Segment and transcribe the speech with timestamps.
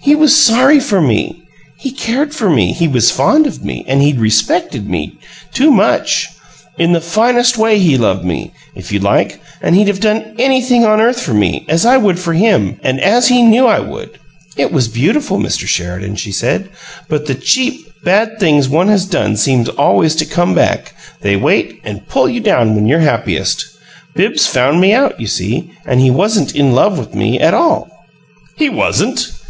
[0.00, 1.42] He was sorry for me.
[1.76, 5.18] He cared for me; he was fond of me; and he'd respected me
[5.52, 6.26] too much!
[6.78, 10.86] In the finest way he loved me, if you like, and he'd have done anything
[10.86, 14.18] on earth for me, as I would for him, and as he knew I would.
[14.56, 15.66] It was beautiful, Mr.
[15.66, 16.70] Sheridan," she said.
[17.06, 21.78] "But the cheap, bad things one has done seem always to come back they wait,
[21.84, 23.66] and pull you down when you're happiest.
[24.14, 27.90] Bibbs found me out, you see; and he wasn't 'in love' with me at all."
[28.56, 29.30] "He wasn't?